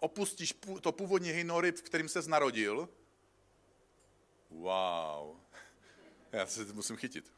[0.00, 2.88] opustíš to původní hejno ryb, v kterým se narodil,
[4.50, 5.36] wow,
[6.32, 7.32] já se musím chytit.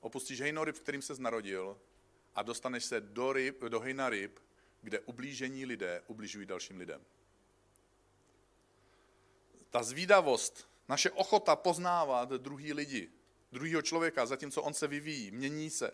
[0.00, 1.78] Opustíš hejno ryb, v kterým se narodil
[2.34, 4.38] a dostaneš se do, ryb, do hejna ryb,
[4.82, 7.04] kde ublížení lidé ubližují dalším lidem.
[9.70, 13.10] Ta zvídavost, naše ochota poznávat druhý lidi,
[13.52, 15.90] druhýho člověka, zatímco on se vyvíjí, mění se,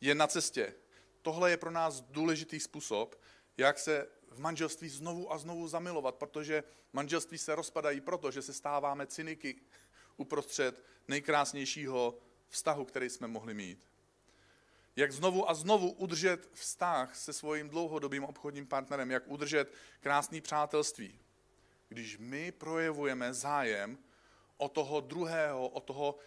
[0.00, 0.74] je na cestě.
[1.22, 3.20] Tohle je pro nás důležitý způsob,
[3.56, 8.52] jak se v manželství znovu a znovu zamilovat, protože manželství se rozpadají proto, že se
[8.52, 9.60] stáváme cyniky
[10.16, 13.90] uprostřed nejkrásnějšího vztahu, který jsme mohli mít.
[14.96, 21.20] Jak znovu a znovu udržet vztah se svým dlouhodobým obchodním partnerem, jak udržet krásný přátelství.
[21.88, 23.98] Když my projevujeme zájem
[24.56, 26.18] o toho druhého, o toho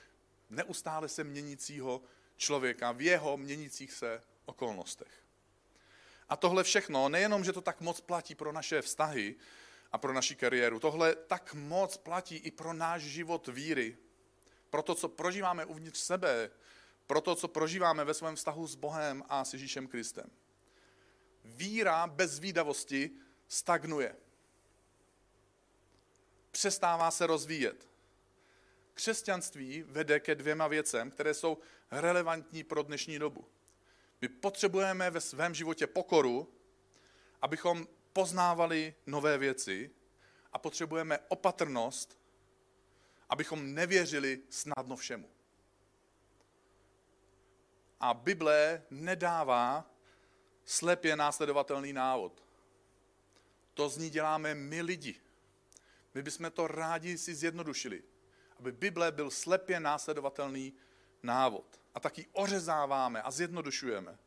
[0.50, 2.02] neustále se měnícího
[2.38, 5.24] člověka v jeho měnících se okolnostech.
[6.30, 9.36] A tohle všechno, nejenom, že to tak moc platí pro naše vztahy
[9.92, 13.98] a pro naši kariéru, tohle tak moc platí i pro náš život víry,
[14.70, 16.52] pro to, co prožíváme uvnitř sebe,
[17.08, 20.30] pro to, co prožíváme ve svém vztahu s Bohem a s Ježíšem Kristem.
[21.44, 23.12] Víra bez výdavosti
[23.48, 24.16] stagnuje.
[26.52, 27.89] Přestává se rozvíjet.
[29.00, 31.58] Křesťanství vede ke dvěma věcem, které jsou
[31.92, 33.48] relevantní pro dnešní dobu.
[34.22, 36.54] My potřebujeme ve svém životě pokoru,
[37.42, 39.92] abychom poznávali nové věci
[40.54, 42.20] a potřebujeme opatrnost,
[43.30, 45.30] abychom nevěřili snadno všemu.
[48.00, 49.92] A Bible nedává
[50.66, 52.44] slepě následovatelný návod.
[53.74, 55.22] To z ní děláme my lidi.
[56.14, 58.04] My bychom to rádi si zjednodušili,
[58.60, 60.74] aby Bible byl slepě následovatelný
[61.24, 61.82] návod.
[61.96, 64.18] A taky ořezáváme a zjednodušujeme.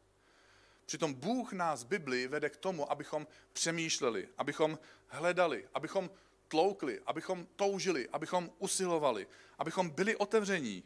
[0.86, 6.10] Přitom Bůh nás Bibli vede k tomu, abychom přemýšleli, abychom hledali, abychom
[6.48, 9.26] tloukli, abychom toužili, abychom usilovali,
[9.58, 10.84] abychom byli otevření.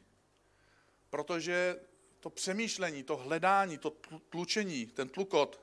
[1.10, 1.80] Protože
[2.20, 3.90] to přemýšlení, to hledání, to
[4.30, 5.60] tlučení, ten tlukot,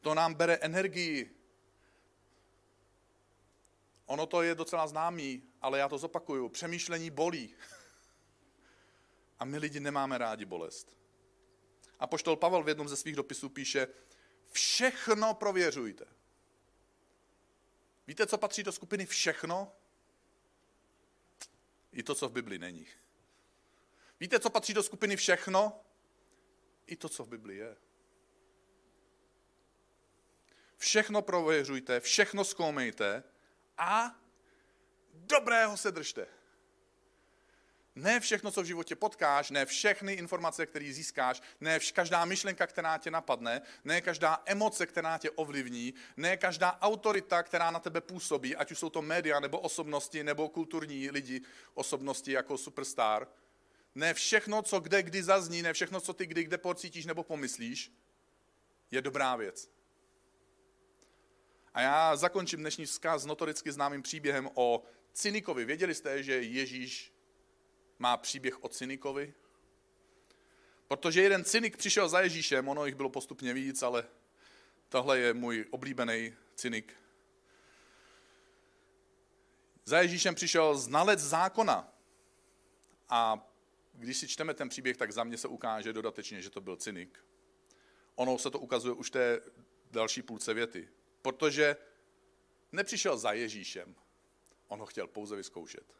[0.00, 1.36] to nám bere energii.
[4.06, 6.48] Ono to je docela známý, ale já to zopakuju.
[6.48, 7.54] Přemýšlení bolí.
[9.38, 10.96] A my lidi nemáme rádi bolest.
[11.98, 13.88] A poštol Pavel v jednom ze svých dopisů píše,
[14.52, 16.04] všechno prověřujte.
[18.06, 19.72] Víte, co patří do skupiny všechno?
[21.92, 22.86] I to, co v Bibli není.
[24.20, 25.80] Víte, co patří do skupiny všechno?
[26.86, 27.76] I to, co v Bibli je.
[30.76, 33.24] Všechno prověřujte, všechno zkoumejte
[33.78, 34.20] a
[35.12, 36.26] dobrého se držte.
[37.96, 42.98] Ne všechno, co v životě potkáš, ne všechny informace, které získáš, ne každá myšlenka, která
[42.98, 48.56] tě napadne, ne každá emoce, která tě ovlivní, ne každá autorita, která na tebe působí,
[48.56, 51.40] ať už jsou to média, nebo osobnosti, nebo kulturní lidi,
[51.74, 53.28] osobnosti jako superstar.
[53.94, 57.92] Ne všechno, co kde kdy zazní, ne všechno, co ty kdy kde pocítíš nebo pomyslíš,
[58.90, 59.73] je dobrá věc.
[61.74, 64.82] A já zakončím dnešní vzkaz notoricky známým příběhem o
[65.12, 65.64] Cynikovi.
[65.64, 67.12] Věděli jste, že Ježíš
[67.98, 69.34] má příběh o Cynikovi?
[70.88, 74.04] Protože jeden cynik přišel za Ježíšem, ono jich bylo postupně víc, ale
[74.88, 76.94] tohle je můj oblíbený cynik.
[79.84, 81.92] Za Ježíšem přišel znalec zákona.
[83.08, 83.48] A
[83.92, 87.24] když si čteme ten příběh, tak za mě se ukáže dodatečně, že to byl cynik.
[88.14, 89.40] Ono se to ukazuje už té
[89.90, 90.88] další půlce věty.
[91.24, 91.76] Protože
[92.72, 93.94] nepřišel za Ježíšem,
[94.68, 95.94] on ho chtěl pouze vyzkoušet.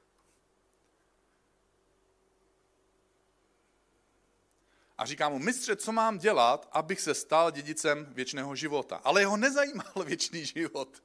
[4.98, 8.96] a říká mu, mistře, co mám dělat, abych se stal dědicem věčného života.
[8.96, 11.02] Ale jeho nezajímal věčný život.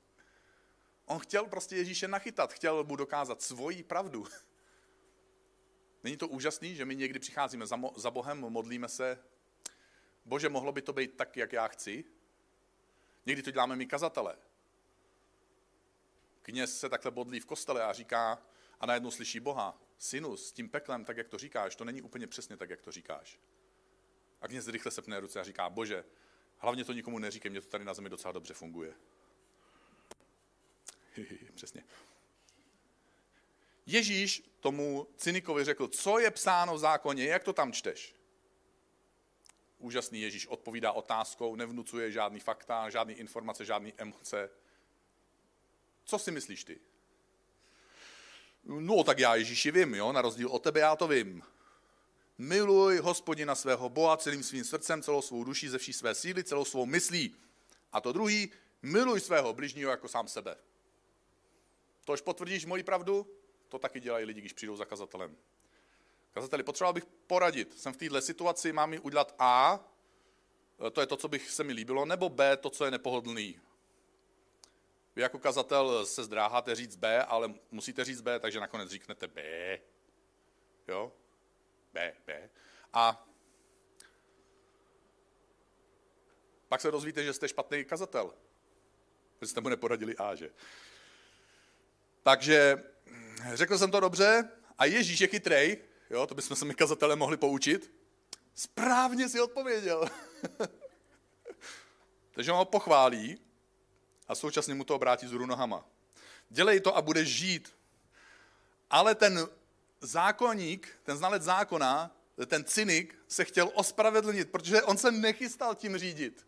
[1.05, 4.27] On chtěl prostě Ježíše nachytat, chtěl mu dokázat svoji pravdu.
[6.03, 9.19] Není to úžasný, že my někdy přicházíme za, mo- za Bohem, modlíme se,
[10.25, 12.05] bože, mohlo by to být tak, jak já chci?
[13.29, 14.35] Někdy to děláme my kazatele.
[16.41, 18.41] Kněz se takhle bodlí v kostele a říká,
[18.79, 22.27] a najednou slyší Boha, synu, s tím peklem, tak jak to říkáš, to není úplně
[22.27, 23.39] přesně tak, jak to říkáš.
[24.41, 26.05] A kněz rychle sepne ruce a říká, bože,
[26.57, 28.93] hlavně to nikomu neříkej, mě to tady na zemi docela dobře funguje.
[31.53, 31.83] Přesně.
[33.85, 38.18] Ježíš tomu cynikovi řekl, co je psáno v zákoně, jak to tam čteš?
[39.79, 44.49] Úžasný Ježíš odpovídá otázkou, nevnucuje žádný fakta, žádný informace, žádný emoce.
[46.05, 46.79] Co si myslíš ty?
[48.63, 51.43] No, tak já Ježíši vím, jo, na rozdíl od tebe já to vím.
[52.37, 56.65] Miluj hospodina svého Boha celým svým srdcem, celou svou duší, ze vší své síly, celou
[56.65, 57.35] svou myslí.
[57.91, 60.55] A to druhý, miluj svého bližního jako sám sebe.
[62.05, 63.27] Tož potvrdíš moji pravdu?
[63.69, 65.37] To taky dělají lidi, když přijdou za kazatelem.
[66.39, 67.79] Kazateli, potřeboval bych poradit.
[67.79, 69.79] Jsem v této situaci, mám mi udělat A,
[70.91, 73.59] to je to, co bych se mi líbilo, nebo B, to, co je nepohodlný.
[75.15, 79.41] Vy jako kazatel se zdráháte říct B, ale musíte říct B, takže nakonec říknete B.
[80.87, 81.11] Jo?
[81.93, 82.49] B, B.
[82.93, 83.27] A
[86.67, 88.33] pak se dozvíte, že jste špatný kazatel.
[89.41, 90.49] Že jste mu neporadili A, že?
[92.23, 92.83] Takže
[93.53, 97.37] řekl jsem to dobře a Ježíš je chytrej, jo, to bychom se my kazatele mohli
[97.37, 97.91] poučit.
[98.55, 100.09] Správně si odpověděl.
[102.31, 103.39] Takže on ho pochválí
[104.27, 105.85] a současně mu to obrátí z nohama.
[106.49, 107.75] Dělej to a budeš žít.
[108.89, 109.47] Ale ten
[110.01, 116.47] zákonník, ten znalec zákona, ten cynik se chtěl ospravedlnit, protože on se nechystal tím řídit.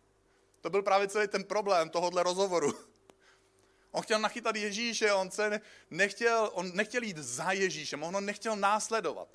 [0.60, 2.72] To byl právě celý ten problém tohohle rozhovoru.
[3.90, 8.56] On chtěl nachytat Ježíše, on, se nechtěl, on nechtěl jít za Ježíšem, on ho nechtěl
[8.56, 9.28] následovat.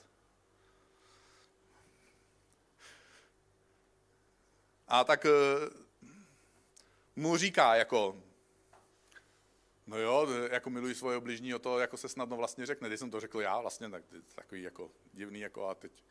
[4.87, 5.29] A tak eh,
[7.15, 8.23] mu říká jako,
[9.87, 12.87] no jo, jako miluji svoje bližního, to jako se snadno vlastně řekne.
[12.87, 14.03] Když jsem to řekl já, vlastně tak,
[14.35, 16.03] takový jako divný, jako a teď.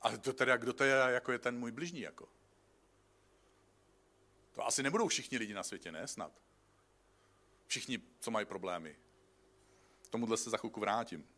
[0.00, 2.28] A to teda, kdo to je, jako je ten můj bližní, jako?
[4.52, 6.08] To asi nebudou všichni lidi na světě, ne?
[6.08, 6.32] Snad.
[7.66, 8.96] Všichni, co mají problémy.
[10.02, 11.28] K tomuhle se za chvilku vrátím.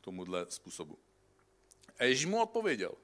[0.00, 0.98] K tomuhle způsobu.
[2.00, 2.94] Ježíš mu odpověděl.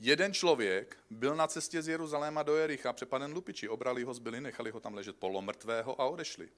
[0.00, 4.70] Jeden člověk byl na cestě z Jeruzaléma do Jericha, přepaden lupiči, obrali ho, zbyli, nechali
[4.70, 6.48] ho tam ležet polomrtvého a odešli.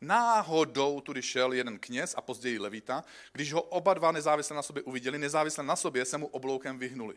[0.00, 4.82] Náhodou tudy šel jeden kněz a později levita, když ho oba dva nezávisle na sobě
[4.82, 7.16] uviděli, nezávisle na sobě se mu obloukem vyhnuli.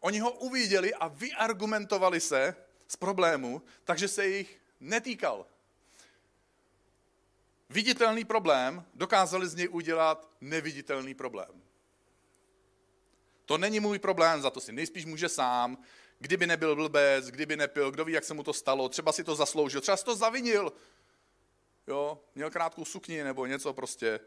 [0.00, 2.56] Oni ho uviděli a vyargumentovali se
[2.88, 5.46] z problému, takže se jich netýkal.
[7.70, 11.63] Viditelný problém dokázali z něj udělat neviditelný problém.
[13.46, 15.78] To není můj problém, za to si nejspíš může sám.
[16.18, 19.34] Kdyby nebyl blbec, kdyby nepil, kdo ví, jak se mu to stalo, třeba si to
[19.34, 20.72] zasloužil, třeba si to zavinil.
[21.86, 24.20] Jo, měl krátkou sukni nebo něco prostě.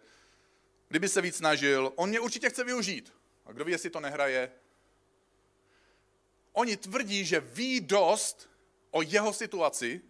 [0.87, 3.13] Kdyby se víc snažil, on mě určitě chce využít.
[3.45, 4.51] A kdo ví, jestli to nehraje.
[6.51, 8.49] Oni tvrdí, že ví dost
[8.91, 10.01] o jeho situaci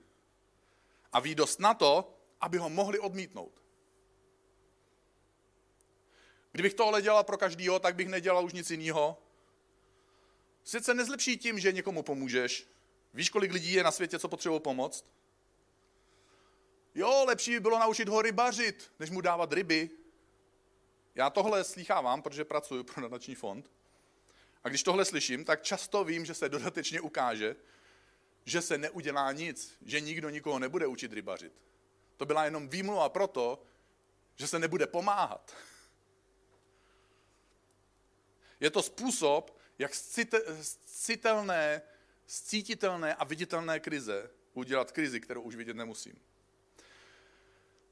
[1.14, 3.62] a ví dost na to, aby ho mohli odmítnout.
[6.58, 9.18] Kdybych tohle dělal pro každýho, tak bych nedělal už nic jiného.
[10.64, 12.68] Svět se nezlepší tím, že někomu pomůžeš.
[13.14, 15.06] Víš, kolik lidí je na světě, co potřebují pomoct?
[16.96, 19.90] Jo, lepší by bylo naučit ho rybařit, než mu dávat ryby.
[21.16, 23.72] Já tohle slýchávám, protože pracuji pro nadační fond.
[24.64, 27.56] A když tohle slyším, tak často vím, že se dodatečně ukáže,
[28.46, 31.54] že se neudělá nic, že nikdo nikoho nebude učit rybařit.
[32.18, 33.64] To byla jenom výmluva proto,
[34.36, 35.56] že se nebude pomáhat.
[38.60, 39.92] Je to způsob, jak
[40.86, 41.82] citelné,
[42.26, 46.20] cítitelné a viditelné krize udělat krizi, kterou už vidět nemusím.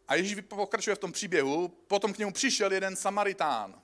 [0.08, 3.82] A Ježíš pokračuje v tom příběhu, potom k němu přišel jeden Samaritán,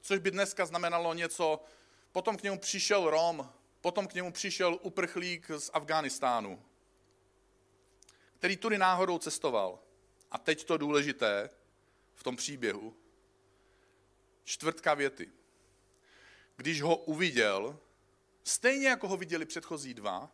[0.00, 1.64] což by dneska znamenalo něco,
[2.12, 6.62] potom k němu přišel Rom, potom k němu přišel uprchlík z Afghánistánu,
[8.38, 9.78] který tudy náhodou cestoval.
[10.30, 11.50] A teď to důležité
[12.14, 12.96] v tom příběhu.
[14.44, 15.30] Čtvrtka věty
[16.56, 17.78] když ho uviděl,
[18.44, 20.30] stejně jako ho viděli předchozí dva,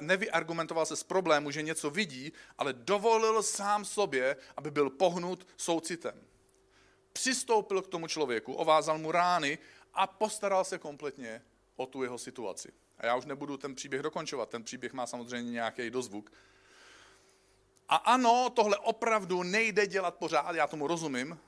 [0.00, 6.26] nevyargumentoval se z problému, že něco vidí, ale dovolil sám sobě, aby byl pohnut soucitem.
[7.12, 9.58] Přistoupil k tomu člověku, ovázal mu rány
[9.94, 11.42] a postaral se kompletně
[11.76, 12.72] o tu jeho situaci.
[12.98, 16.32] A já už nebudu ten příběh dokončovat, ten příběh má samozřejmě nějaký dozvuk.
[17.88, 21.38] A ano, tohle opravdu nejde dělat pořád, já tomu rozumím,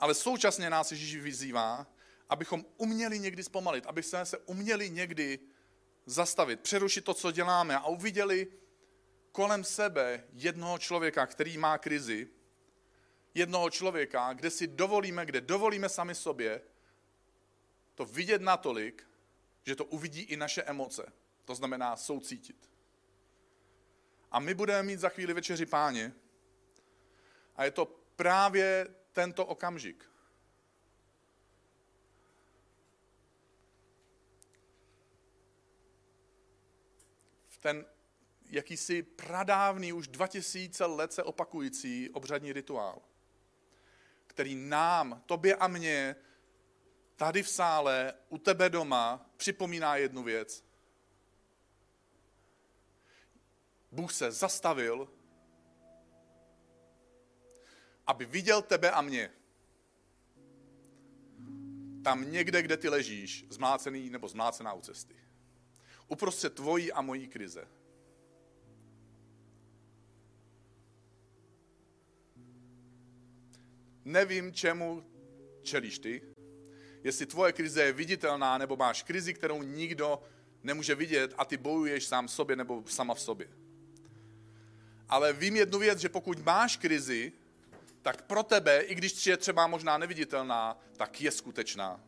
[0.00, 1.86] ale současně nás Ježíš vyzývá,
[2.28, 5.38] abychom uměli někdy zpomalit, aby jsme se uměli někdy
[6.06, 8.46] zastavit, přerušit to, co děláme a uviděli
[9.32, 12.28] kolem sebe jednoho člověka, který má krizi,
[13.34, 16.60] jednoho člověka, kde si dovolíme, kde dovolíme sami sobě
[17.94, 19.08] to vidět natolik,
[19.66, 21.12] že to uvidí i naše emoce.
[21.44, 22.70] To znamená soucítit.
[24.30, 26.12] A my budeme mít za chvíli večeři páně.
[27.56, 27.84] A je to
[28.16, 30.10] právě tento okamžik.
[37.66, 37.84] Ten
[38.48, 43.02] jakýsi pradávný, už 2000 let se opakující obřadní rituál,
[44.26, 46.16] který nám, tobě a mně,
[47.16, 50.64] tady v sále, u tebe doma, připomíná jednu věc.
[53.92, 55.08] Bůh se zastavil,
[58.06, 59.32] aby viděl tebe a mě.
[62.04, 65.25] Tam někde, kde ty ležíš, zmlácený nebo zmlácená u cesty
[66.08, 67.68] uprostřed tvojí a mojí krize.
[74.04, 75.04] Nevím, čemu
[75.62, 76.22] čelíš ty,
[77.04, 80.22] jestli tvoje krize je viditelná, nebo máš krizi, kterou nikdo
[80.62, 83.48] nemůže vidět a ty bojuješ sám sobě nebo sama v sobě.
[85.08, 87.32] Ale vím jednu věc, že pokud máš krizi,
[88.02, 92.00] tak pro tebe, i když je třeba možná neviditelná, tak je skutečná.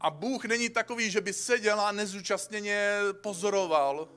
[0.00, 4.08] A Bůh není takový, že by seděl a nezúčastněně pozoroval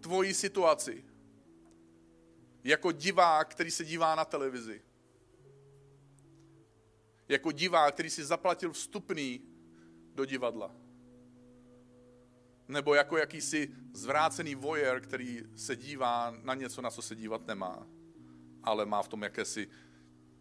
[0.00, 1.04] tvoji situaci.
[2.64, 4.82] Jako divák, který se dívá na televizi.
[7.28, 9.42] Jako divák, který si zaplatil vstupný
[10.14, 10.74] do divadla.
[12.68, 17.86] Nebo jako jakýsi zvrácený voyeur, který se dívá na něco, na co se dívat nemá,
[18.62, 19.68] ale má v tom jakési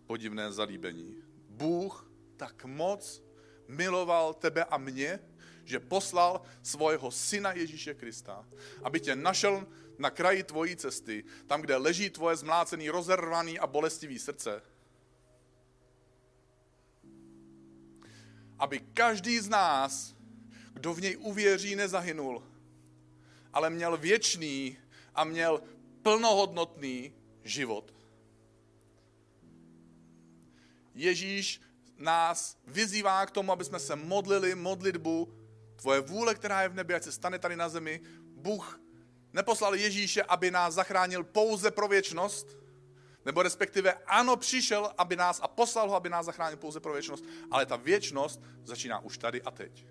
[0.05, 1.23] podivné zalíbení.
[1.49, 3.26] Bůh tak moc
[3.67, 5.19] miloval tebe a mě,
[5.65, 8.45] že poslal svého syna Ježíše Krista,
[8.83, 14.19] aby tě našel na kraji tvojí cesty, tam, kde leží tvoje zmlácený, rozervaný a bolestivý
[14.19, 14.61] srdce.
[18.59, 20.15] Aby každý z nás,
[20.73, 22.43] kdo v něj uvěří, nezahynul,
[23.53, 24.77] ale měl věčný
[25.15, 25.61] a měl
[26.01, 27.13] plnohodnotný
[27.43, 27.93] život.
[30.95, 31.61] Ježíš
[31.97, 35.37] nás vyzývá k tomu, aby jsme se modlili modlitbu
[35.77, 38.01] Tvoje vůle, která je v nebi, ať se stane tady na zemi.
[38.21, 38.81] Bůh
[39.33, 42.57] neposlal Ježíše, aby nás zachránil pouze pro věčnost,
[43.25, 47.25] nebo respektive ano, přišel, aby nás a poslal ho, aby nás zachránil pouze pro věčnost,
[47.51, 49.87] ale ta věčnost začíná už tady a teď.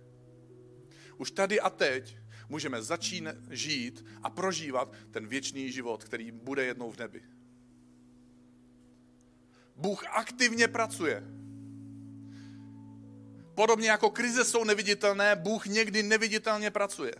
[1.16, 6.90] Už tady a teď můžeme začít žít a prožívat ten věčný život, který bude jednou
[6.90, 7.22] v nebi.
[9.76, 11.22] Bůh aktivně pracuje.
[13.56, 17.12] Podobně jako krize jsou neviditelné, Bůh někdy neviditelně pracuje.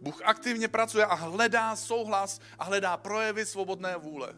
[0.00, 4.34] Bůh aktivně pracuje a hledá souhlas a hledá projevy svobodné vůle.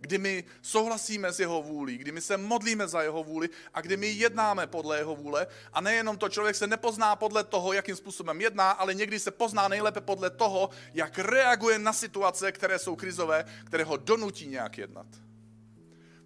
[0.00, 3.96] Kdy my souhlasíme s jeho vůlí, kdy my se modlíme za jeho vůli a kdy
[3.96, 5.46] my jednáme podle jeho vůle.
[5.72, 9.68] A nejenom to, člověk se nepozná podle toho, jakým způsobem jedná, ale někdy se pozná
[9.68, 15.06] nejlépe podle toho, jak reaguje na situace, které jsou krizové, které ho donutí nějak jednat.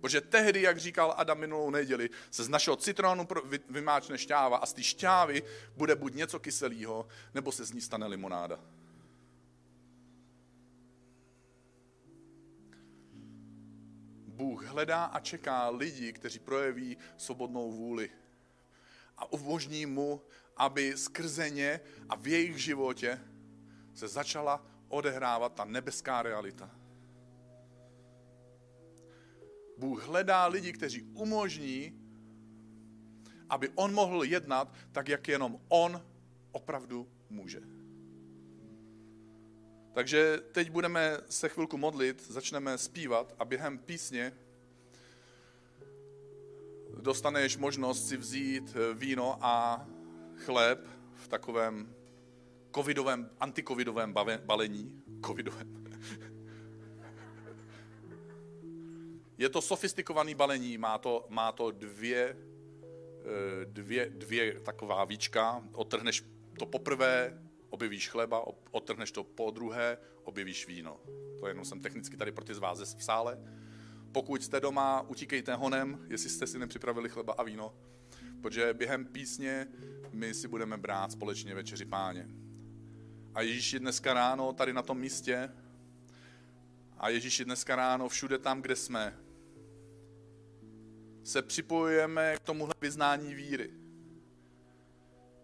[0.01, 3.28] Protože tehdy, jak říkal Adam minulou neděli, se z našeho citronu
[3.68, 5.42] vymáčne šťáva a z té šťávy
[5.76, 8.61] bude buď něco kyselého, nebo se z ní stane limonáda.
[14.26, 18.11] Bůh hledá a čeká lidi, kteří projeví svobodnou vůli
[19.18, 20.22] a umožní mu,
[20.57, 23.20] aby skrze ně a v jejich životě
[23.94, 26.80] se začala odehrávat ta nebeská realita.
[29.81, 31.93] Bůh hledá lidi, kteří umožní,
[33.49, 36.03] aby on mohl jednat tak, jak jenom on
[36.53, 37.61] opravdu může.
[39.93, 44.33] Takže teď budeme se chvilku modlit, začneme zpívat a během písně
[47.01, 49.87] dostaneš možnost si vzít víno a
[50.37, 51.95] chléb v takovém
[52.74, 54.14] covidovém, antikovidovém
[54.45, 55.03] balení.
[55.26, 55.80] Covidovém.
[59.41, 66.24] Je to sofistikovaný balení, má to, má to dvě, eh, dvě, dvě taková víčka, otrhneš
[66.59, 71.01] to poprvé, objevíš chleba, otrhneš to po druhé, objevíš víno.
[71.41, 73.38] To jenom jsem technicky tady pro ty z vás v sále.
[74.12, 77.74] Pokud jste doma, utíkejte honem, jestli jste si nepřipravili chleba a víno,
[78.43, 79.66] protože během písně
[80.12, 82.28] my si budeme brát společně večeři páně.
[83.34, 85.51] A Ježíš je dneska ráno tady na tom místě
[86.99, 89.16] a Ježíš je dneska ráno všude tam, kde jsme,
[91.25, 93.71] se připojujeme k tomuhle vyznání víry.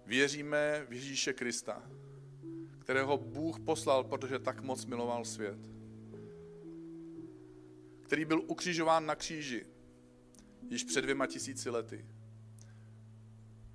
[0.06, 1.82] Věříme v Ježíše Krista,
[2.78, 5.58] kterého Bůh poslal, protože tak moc miloval svět.
[8.02, 9.66] Který byl ukřižován na kříži
[10.70, 12.06] již před dvěma tisíci lety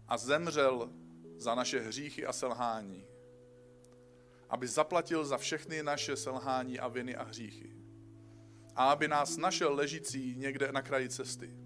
[0.07, 0.91] a zemřel
[1.37, 3.05] za naše hříchy a selhání,
[4.49, 7.75] aby zaplatil za všechny naše selhání a viny a hříchy.
[8.75, 11.61] A aby nás našel ležící někde na kraji cesty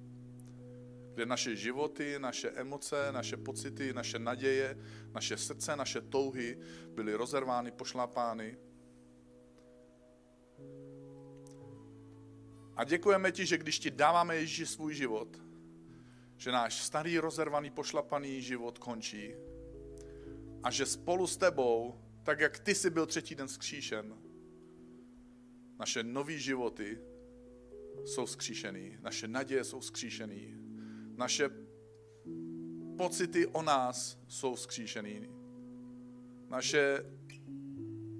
[1.15, 4.77] kde naše životy, naše emoce, naše pocity, naše naděje,
[5.13, 6.59] naše srdce, naše touhy
[6.89, 8.57] byly rozervány, pošlapány.
[12.75, 15.41] A děkujeme ti, že když ti dáváme Ježíši svůj život,
[16.37, 19.33] že náš starý, rozervaný, pošlapaný život končí
[20.63, 24.15] a že spolu s tebou, tak jak ty jsi byl třetí den skříšen,
[25.79, 26.99] naše nový životy
[28.05, 30.64] jsou skříšený, naše naděje jsou skříšený,
[31.17, 31.49] naše
[32.97, 35.29] pocity o nás jsou skříšený.
[36.49, 37.05] Naše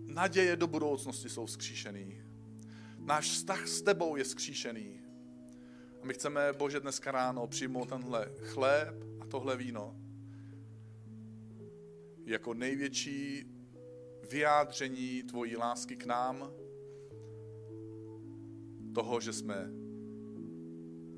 [0.06, 2.22] naděje do budoucnosti jsou skříšený.
[2.98, 5.02] Náš vztah s tebou je skříšený.
[6.02, 9.96] A my chceme, Bože, dneska ráno přijmout tenhle chléb a tohle víno
[12.26, 13.46] jako největší
[14.32, 16.52] vyjádření tvojí lásky k nám,
[18.96, 19.70] toho, že jsme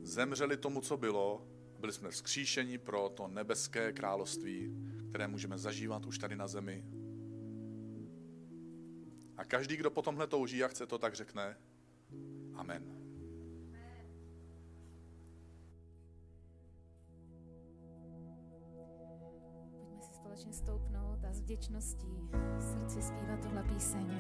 [0.01, 1.47] zemřeli tomu, co bylo,
[1.79, 4.75] Byli jsme vzkříšeni pro to nebeské království,
[5.09, 6.85] které můžeme zažívat už tady na zemi.
[9.37, 11.57] A každý, kdo po tomhle touží a chce to, tak řekne
[12.57, 12.83] Amen.
[20.11, 22.07] Společně stoupnout a s vděčností
[22.57, 24.17] v srdci zpívat tohle píseň.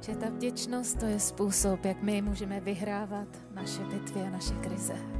[0.00, 5.19] Že ta vděčnost to je způsob, jak my můžeme vyhrávat naše bitvy a naše krize.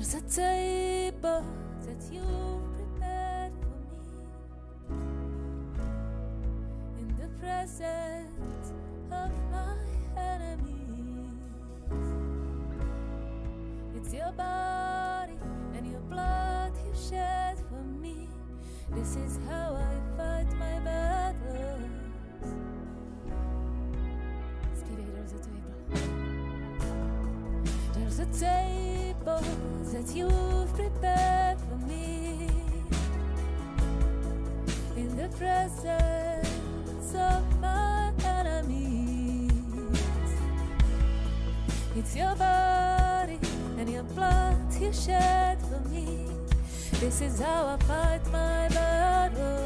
[0.00, 1.44] There's a table
[1.84, 5.04] that you've prepared for me
[6.98, 8.72] in the presence
[9.12, 9.76] of my
[10.16, 11.36] enemies.
[13.94, 15.38] It's your body
[15.76, 18.30] and your blood you shed for me.
[18.92, 20.09] This is how I
[30.14, 32.48] you've prepared for me
[34.96, 39.50] in the presence of my enemies.
[41.96, 43.38] It's your body
[43.78, 46.26] and your blood you shed for me.
[47.00, 49.59] This is how I fight my battles.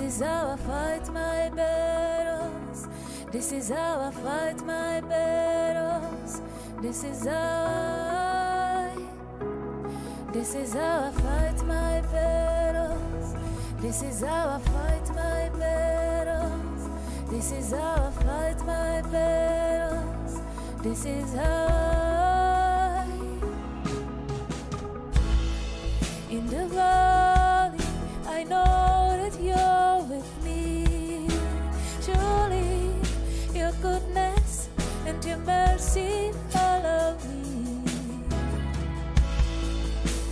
[0.00, 2.88] This is how I fight my battles.
[3.30, 6.40] This is how I fight my battles.
[6.80, 8.96] This is how I.
[10.32, 13.34] This is how I fight my battles.
[13.82, 16.88] This is how I fight my battles.
[17.28, 20.40] This is how I fight my battles.
[20.82, 21.89] This is how I.
[35.24, 37.82] your mercy follow me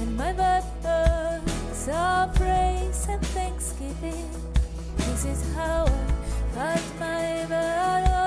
[0.01, 0.33] and my
[1.89, 4.31] are praise and thanksgiving.
[4.97, 8.18] This is how I fight my battle.